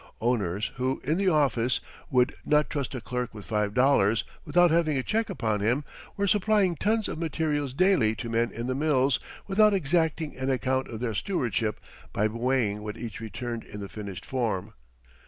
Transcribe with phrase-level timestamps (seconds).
[0.19, 4.97] Owners who, in the office, would not trust a clerk with five dollars without having
[4.97, 5.83] a check upon him,
[6.17, 10.87] were supplying tons of material daily to men in the mills without exacting an account
[10.87, 11.79] of their stewardship
[12.13, 14.73] by weighing what each returned in the finished form.